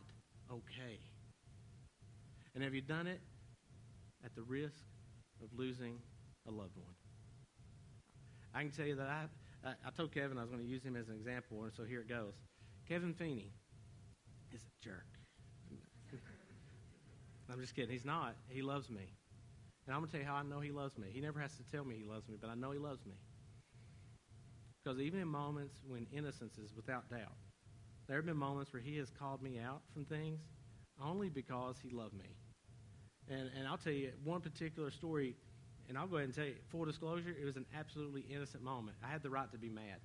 [0.52, 1.00] okay.
[2.54, 3.20] And have you done it
[4.24, 4.84] at the risk
[5.42, 5.98] of losing
[6.48, 6.94] a loved one?
[8.54, 9.26] I can tell you that I,
[9.66, 11.84] I, I told Kevin I was going to use him as an example, and so
[11.84, 12.34] here it goes.
[12.88, 13.52] Kevin Feeney
[14.52, 15.06] is a jerk.
[17.52, 17.92] I'm just kidding.
[17.92, 18.36] He's not.
[18.48, 19.14] He loves me.
[19.86, 21.08] And I'm going to tell you how I know he loves me.
[21.12, 23.16] He never has to tell me he loves me, but I know he loves me.
[24.84, 27.36] Because even in moments when innocence is without doubt,
[28.08, 30.40] there have been moments where he has called me out from things
[31.04, 32.36] only because he loved me.
[33.30, 35.36] And, and I'll tell you one particular story
[35.90, 38.96] and I'll go ahead and tell you, full disclosure, it was an absolutely innocent moment.
[39.04, 39.98] I had the right to be mad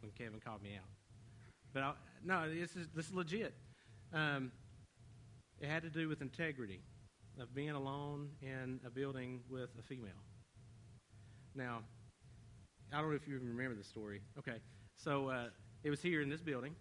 [0.00, 0.88] when Kevin called me out.
[1.72, 3.54] But I, no, this is, this is legit.
[4.12, 4.52] Um,
[5.58, 6.80] it had to do with integrity
[7.40, 10.10] of being alone in a building with a female.
[11.54, 11.80] Now,
[12.92, 14.20] I don't know if you even remember the story.
[14.38, 14.58] Okay,
[14.96, 15.46] So uh,
[15.82, 16.74] it was here in this building,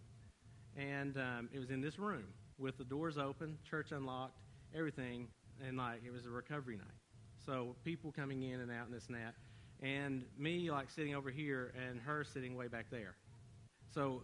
[0.76, 2.26] and um, it was in this room
[2.58, 4.38] with the doors open, church unlocked,
[4.76, 5.28] everything,
[5.66, 6.99] and like it was a recovery night.
[7.46, 9.36] So people coming in and out and this and that,
[9.82, 13.16] and me like sitting over here and her sitting way back there.
[13.94, 14.24] So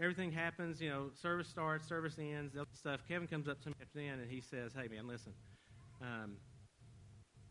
[0.00, 3.00] everything happens, you know, service starts, service ends, stuff.
[3.08, 5.32] Kevin comes up to me at the end and he says, "Hey man, listen,
[6.02, 6.36] um,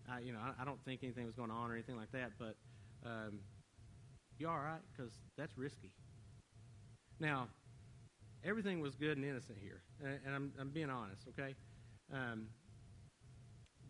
[0.10, 2.32] I, you know, I, I don't think anything was going on or anything like that,
[2.38, 2.56] but
[3.06, 3.39] um,
[4.38, 4.82] you all right?
[4.96, 5.91] Because that's risky."
[7.20, 7.48] Now,
[8.43, 11.56] everything was good and innocent here, and, and I'm, I'm being honest, okay?
[12.13, 12.48] Um,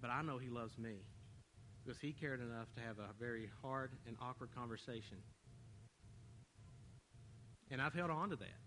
[0.01, 0.97] but I know he loves me
[1.83, 5.17] because he cared enough to have a very hard and awkward conversation.
[7.71, 8.59] And I've held on to that.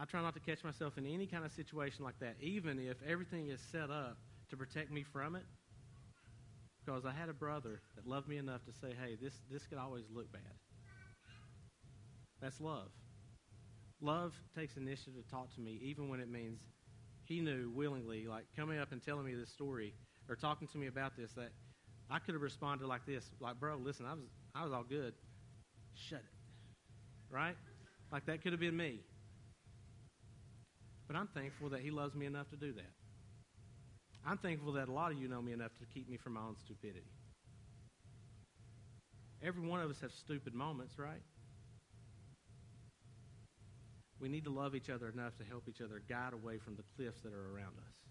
[0.00, 2.96] I try not to catch myself in any kind of situation like that, even if
[3.06, 4.16] everything is set up
[4.50, 5.42] to protect me from it.
[6.84, 9.78] Because I had a brother that loved me enough to say, hey, this, this could
[9.78, 10.42] always look bad.
[12.40, 12.88] That's love.
[14.00, 16.60] Love takes initiative to talk to me, even when it means
[17.24, 19.92] he knew willingly, like coming up and telling me this story
[20.28, 21.50] or talking to me about this, that
[22.10, 24.22] I could have responded like this, like, bro, listen, I was,
[24.54, 25.14] I was all good.
[25.94, 27.34] Shut it.
[27.34, 27.56] Right?
[28.12, 29.00] Like that could have been me.
[31.06, 32.92] But I'm thankful that he loves me enough to do that.
[34.26, 36.40] I'm thankful that a lot of you know me enough to keep me from my
[36.40, 37.12] own stupidity.
[39.42, 41.22] Every one of us have stupid moments, right?
[44.20, 46.82] We need to love each other enough to help each other guide away from the
[46.96, 48.07] cliffs that are around us.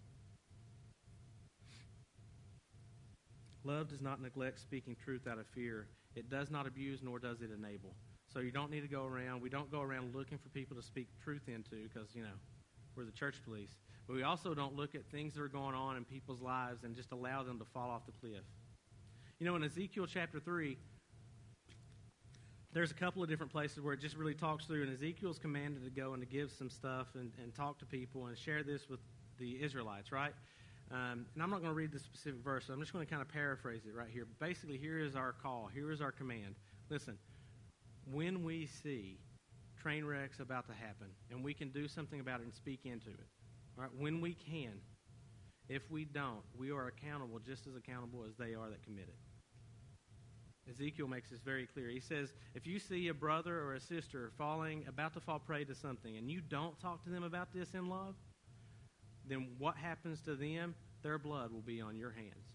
[3.68, 5.88] Love does not neglect speaking truth out of fear.
[6.16, 7.94] It does not abuse, nor does it enable.
[8.32, 9.42] So you don't need to go around.
[9.42, 12.38] We don't go around looking for people to speak truth into because, you know,
[12.96, 13.76] we're the church police.
[14.08, 16.96] But we also don't look at things that are going on in people's lives and
[16.96, 18.46] just allow them to fall off the cliff.
[19.40, 20.78] You know, in Ezekiel chapter 3,
[22.72, 25.84] there's a couple of different places where it just really talks through, and Ezekiel's commanded
[25.84, 28.88] to go and to give some stuff and, and talk to people and share this
[28.90, 29.02] with
[29.38, 30.34] the Israelites, right?
[30.92, 33.22] Um, and I'm not going to read the specific verse, I'm just going to kind
[33.22, 34.26] of paraphrase it right here.
[34.40, 36.56] Basically, here is our call, here is our command.
[36.90, 37.18] Listen,
[38.12, 39.20] when we see
[39.82, 43.10] train wrecks about to happen and we can do something about it and speak into
[43.10, 43.28] it,
[43.76, 43.90] right?
[43.98, 44.80] When we can,
[45.68, 50.72] if we don't, we are accountable just as accountable as they are that commit it.
[50.72, 51.90] Ezekiel makes this very clear.
[51.90, 55.64] He says, if you see a brother or a sister falling, about to fall prey
[55.66, 58.16] to something, and you don't talk to them about this in love,
[59.28, 60.76] then what happens to them?
[61.04, 62.48] Their blood will be on your hands.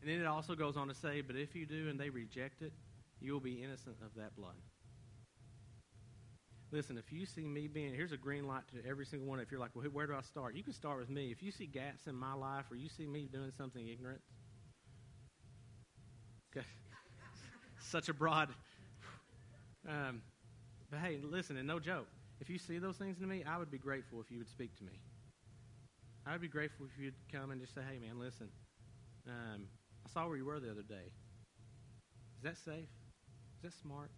[0.00, 2.60] And then it also goes on to say, but if you do and they reject
[2.60, 2.72] it,
[3.20, 4.54] you will be innocent of that blood.
[6.70, 9.38] Listen, if you see me being, here's a green light to every single one.
[9.38, 10.56] If you're like, well, where do I start?
[10.56, 11.30] You can start with me.
[11.30, 14.20] If you see gaps in my life or you see me doing something ignorant,
[16.54, 16.66] okay,
[17.80, 18.48] such a broad.
[19.88, 20.20] Um,
[20.90, 22.08] but hey, listen, and no joke.
[22.40, 24.76] If you see those things in me, I would be grateful if you would speak
[24.78, 25.00] to me.
[26.26, 28.48] I would be grateful if you'd come and just say, hey, man, listen,
[29.28, 29.66] um,
[30.06, 31.12] I saw where you were the other day.
[32.38, 32.88] Is that safe?
[33.56, 34.10] Is that smart?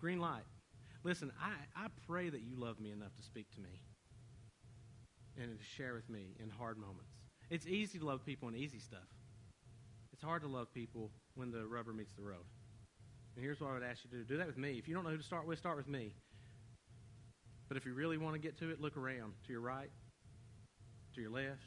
[0.00, 0.44] Green light.
[1.04, 3.80] Listen, I, I pray that you love me enough to speak to me
[5.40, 7.10] and to share with me in hard moments.
[7.50, 9.08] It's easy to love people in easy stuff.
[10.12, 12.44] It's hard to love people when the rubber meets the road.
[13.34, 14.24] And here's what I would ask you to do.
[14.24, 14.78] Do that with me.
[14.78, 16.14] If you don't know who to start with, start with me.
[17.68, 19.90] But if you really want to get to it, look around to your right,
[21.14, 21.62] to your left,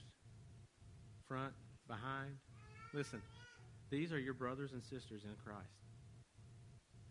[1.28, 1.54] front,
[1.88, 2.38] behind.
[2.94, 3.22] Listen,
[3.90, 5.68] these are your brothers and sisters in Christ.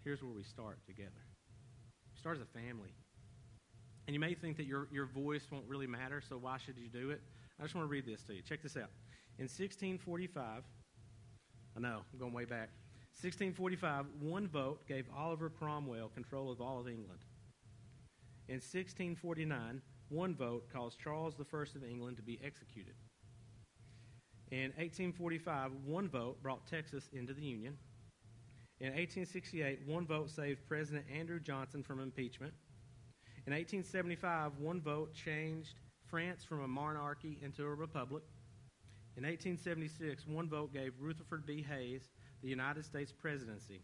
[0.04, 1.10] Here's where we start together.
[2.12, 2.94] We start as a family.
[4.06, 6.88] And you may think that your, your voice won't really matter, so why should you
[6.88, 7.20] do it?
[7.58, 8.42] I just want to read this to you.
[8.42, 8.90] Check this out.
[9.38, 10.62] In 1645,
[11.76, 12.68] I know, I'm going way back.
[13.22, 17.20] 1645, one vote gave Oliver Cromwell control of all of England.
[18.48, 22.94] In 1649, one vote caused Charles I of England to be executed.
[24.50, 27.78] In 1845, one vote brought Texas into the Union.
[28.80, 32.52] In 1868, one vote saved President Andrew Johnson from impeachment.
[33.46, 35.74] In 1875, one vote changed
[36.06, 38.24] France from a monarchy into a republic.
[39.16, 41.64] In 1876, one vote gave Rutherford B.
[41.68, 42.02] Hayes
[42.42, 43.80] the United States presidency.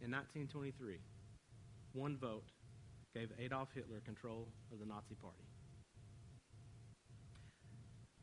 [0.00, 0.98] In 1923,
[1.92, 2.50] one vote
[3.14, 5.46] gave Adolf Hitler control of the Nazi Party.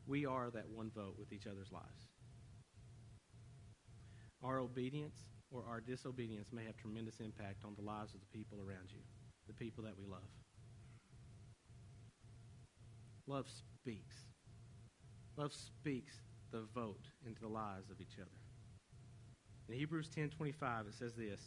[0.06, 2.08] We are that one vote with each other's lives.
[4.44, 5.16] Our obedience
[5.50, 9.00] or our disobedience may have tremendous impact on the lives of the people around you,
[9.46, 10.20] the people that we love.
[13.26, 14.33] Love speaks.
[15.36, 16.14] Love speaks
[16.50, 18.30] the vote into the lives of each other.
[19.68, 21.40] In Hebrews 10:25 it says this,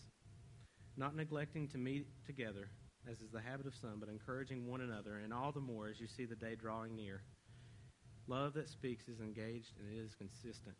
[0.98, 2.70] not neglecting to meet together
[3.10, 6.00] as is the habit of some, but encouraging one another, and all the more as
[6.00, 7.22] you see the day drawing near.
[8.28, 10.76] Love that speaks is engaged and it is consistent.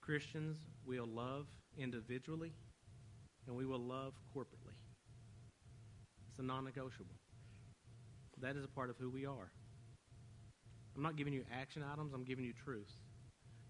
[0.00, 2.52] Christians will love individually
[3.46, 4.72] and we will love corporately.
[6.30, 7.16] It's a non negotiable.
[8.40, 9.50] That is a part of who we are.
[10.98, 12.92] I'm not giving you action items, I'm giving you truth.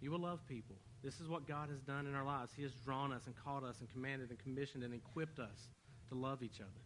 [0.01, 0.77] You will love people.
[1.05, 2.53] This is what God has done in our lives.
[2.57, 5.69] He has drawn us and called us and commanded and commissioned and equipped us
[6.09, 6.81] to love each other.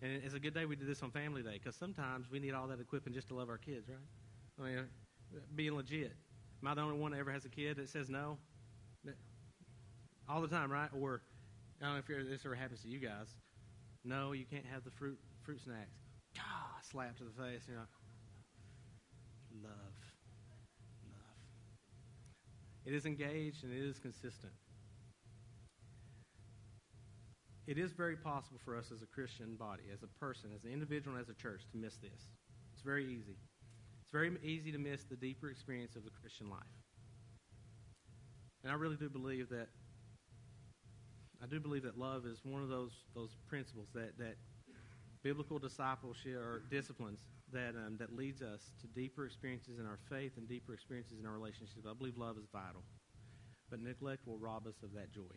[0.00, 2.54] And it's a good day we did this on Family Day because sometimes we need
[2.54, 3.98] all that equipping just to love our kids, right?
[4.66, 4.84] I mean,
[5.54, 6.14] being legit.
[6.62, 8.38] Am I the only one that ever has a kid that says no?
[10.26, 10.88] All the time, right?
[10.98, 11.20] Or
[11.82, 13.28] I don't know if this ever happens to you guys.
[14.04, 15.98] No, you can't have the fruit fruit snacks.
[16.34, 17.64] God, slap to the face.
[17.68, 17.82] You know,
[19.62, 19.72] love,
[21.12, 21.40] love.
[22.84, 24.52] It is engaged and it is consistent.
[27.66, 30.72] It is very possible for us as a Christian body, as a person, as an
[30.72, 32.28] individual, and as a church to miss this.
[32.72, 33.36] It's very easy.
[34.02, 36.74] It's very easy to miss the deeper experience of the Christian life.
[38.64, 39.68] And I really do believe that
[41.42, 44.34] I do believe that love is one of those those principles that that
[45.22, 47.20] biblical discipleship or disciplines
[47.52, 51.26] that um, that leads us to deeper experiences in our faith and deeper experiences in
[51.26, 51.86] our relationships.
[51.88, 52.82] I believe love is vital,
[53.70, 55.34] but neglect will rob us of that joy.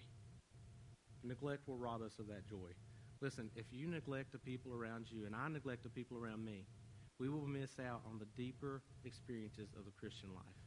[1.23, 2.69] Neglect will rob us of that joy.
[3.21, 6.65] Listen, if you neglect the people around you and I neglect the people around me,
[7.19, 10.57] we will miss out on the deeper experiences of the Christian life.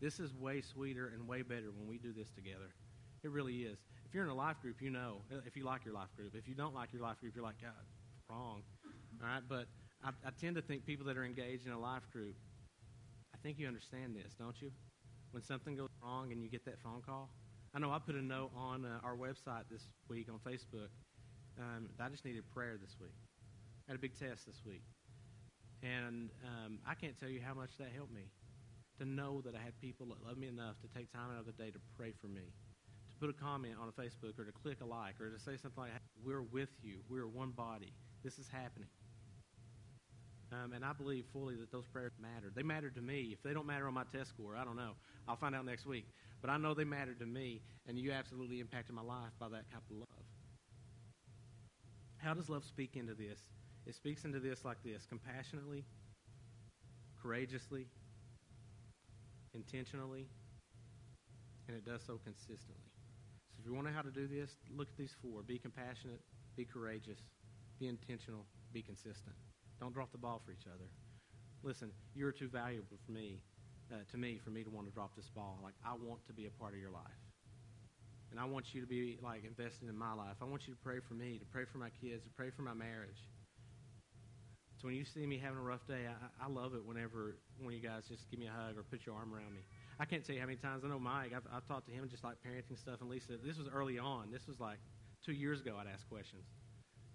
[0.00, 2.74] This is way sweeter and way better when we do this together.
[3.22, 3.78] It really is.
[4.06, 5.22] If you're in a life group, you know.
[5.46, 7.60] If you like your life group, if you don't like your life group, you're like,
[7.60, 7.70] God,
[8.28, 8.62] wrong.
[9.22, 9.66] All right, but
[10.04, 12.34] I, I tend to think people that are engaged in a life group,
[13.34, 14.70] I think you understand this, don't you?
[15.32, 17.30] When something goes wrong and you get that phone call,
[17.74, 20.88] I know I put a note on uh, our website this week on Facebook.
[21.58, 23.14] Um, I just needed prayer this week.
[23.86, 24.82] I had a big test this week.
[25.82, 28.24] And um, I can't tell you how much that helped me
[28.98, 31.46] to know that I had people that love me enough to take time out of
[31.46, 32.52] the day to pray for me,
[33.10, 35.56] to put a comment on a Facebook or to click a like or to say
[35.56, 35.92] something like,
[36.24, 36.98] We're with you.
[37.08, 37.92] We're one body.
[38.22, 38.88] This is happening.
[40.52, 42.54] Um, and I believe fully that those prayers mattered.
[42.56, 43.30] They mattered to me.
[43.32, 44.92] If they don't matter on my test score, I don't know.
[45.28, 46.06] I'll find out next week.
[46.40, 49.70] But I know they mattered to me, and you absolutely impacted my life by that
[49.70, 50.24] type of love.
[52.16, 53.38] How does love speak into this?
[53.86, 55.84] It speaks into this like this compassionately,
[57.22, 57.86] courageously,
[59.54, 60.26] intentionally,
[61.68, 62.90] and it does so consistently.
[63.52, 65.58] So if you want to know how to do this, look at these four be
[65.58, 66.20] compassionate,
[66.56, 67.18] be courageous,
[67.78, 69.36] be intentional, be consistent.
[69.80, 70.84] Don't drop the ball for each other.
[71.62, 73.40] Listen, you're too valuable for me,
[73.90, 75.58] uh, to me, for me to want to drop this ball.
[75.62, 77.20] Like, I want to be a part of your life.
[78.30, 80.36] And I want you to be, like, invested in my life.
[80.40, 82.62] I want you to pray for me, to pray for my kids, to pray for
[82.62, 83.18] my marriage.
[84.80, 87.74] So when you see me having a rough day, I, I love it whenever one
[87.74, 89.60] of you guys just give me a hug or put your arm around me.
[89.98, 91.32] I can't tell you how many times I know Mike.
[91.36, 93.36] I've, I've talked to him just like parenting stuff, and Lisa.
[93.44, 94.30] This was early on.
[94.32, 94.78] This was like
[95.24, 95.76] two years ago.
[95.78, 96.44] I'd ask questions,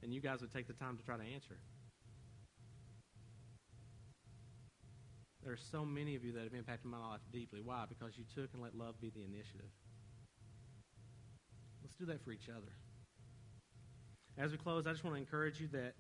[0.04, 1.58] and you guys would take the time to try to answer.
[5.46, 7.62] There are so many of you that have impacted my life deeply.
[7.64, 7.86] Why?
[7.88, 9.70] Because you took and let love be the initiative.
[11.84, 12.72] Let's do that for each other.
[14.40, 15.94] As we close, I just want to encourage you that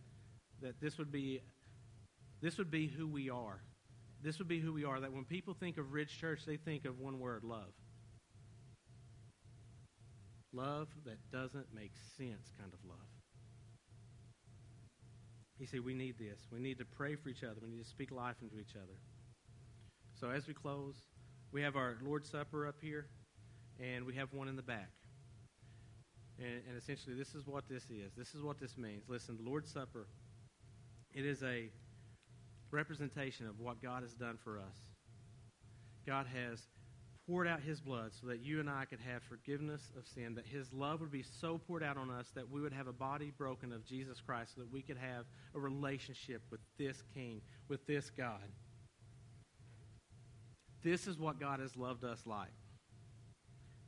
[0.64, 1.42] that this would be
[2.42, 3.62] this would be who we are.
[4.24, 5.00] This would be who we are.
[5.00, 7.72] That when people think of Ridge Church, they think of one word love.
[10.54, 12.98] Love that doesn't make sense kind of love.
[15.60, 16.40] You see, we need this.
[16.52, 17.58] We need to pray for each other.
[17.62, 18.98] We need to speak life into each other.
[20.26, 20.96] So as we close,
[21.52, 23.06] we have our Lord's Supper up here,
[23.80, 24.90] and we have one in the back.
[26.40, 28.12] And, and essentially, this is what this is.
[28.18, 29.04] This is what this means.
[29.08, 30.08] Listen, the Lord's Supper,
[31.14, 31.70] it is a
[32.72, 34.78] representation of what God has done for us.
[36.08, 36.64] God has
[37.28, 40.48] poured out his blood so that you and I could have forgiveness of sin, that
[40.48, 43.32] his love would be so poured out on us that we would have a body
[43.38, 47.86] broken of Jesus Christ, so that we could have a relationship with this King, with
[47.86, 48.42] this God.
[50.86, 52.52] This is what God has loved us like.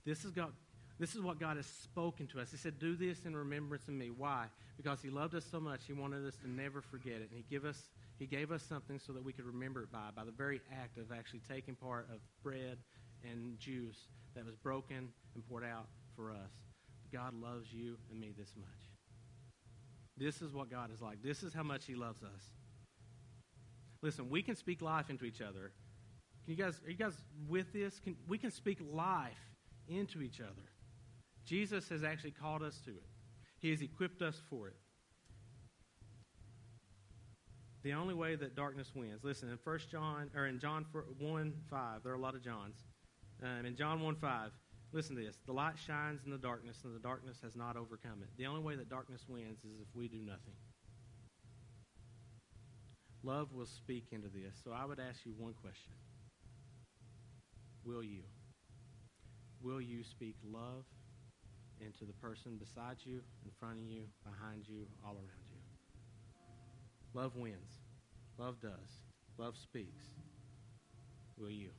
[0.04, 0.52] This is God.
[0.98, 2.50] This is what God has spoken to us.
[2.50, 4.10] He said, Do this in remembrance of me.
[4.10, 4.46] Why?
[4.78, 7.30] Because He loved us so much, He wanted us to never forget it.
[7.30, 7.80] And He, give us,
[8.18, 10.98] he gave us something so that we could remember it by, by the very act
[10.98, 12.80] of actually taking part of bread
[13.24, 15.86] and juice that was broken and poured out
[16.16, 16.52] for us.
[17.14, 18.68] God loves you and me this much.
[20.18, 21.22] This is what God is like.
[21.22, 22.44] This is how much He loves us.
[24.02, 25.74] Listen, we can speak life into each other
[26.48, 27.14] Can you guys, are you guys
[27.50, 28.00] with this?
[28.00, 29.34] Can, we can speak life
[29.90, 30.72] into each other.
[31.46, 33.04] Jesus has actually called us to it.
[33.60, 34.78] He has equipped us for it.
[37.84, 39.26] The only way that darkness wins.
[39.26, 40.86] Listen, in First John or in John
[41.20, 42.78] 1 5, there are a lot of Johns.
[43.44, 44.52] Um, in John 1 5,
[44.94, 45.40] listen to this.
[45.46, 48.30] The light shines in the darkness, and the darkness has not overcome it.
[48.38, 50.56] The only way that darkness wins is if we do nothing.
[53.22, 54.56] Love will speak into this.
[54.64, 55.92] So I would ask you one question
[57.88, 58.20] Will you?
[59.64, 60.84] Will you speak love
[61.80, 65.62] into the person beside you, in front of you, behind you, all around you?
[67.14, 67.80] Love wins.
[68.38, 69.00] Love does.
[69.38, 70.04] Love speaks.
[71.38, 71.70] Will you?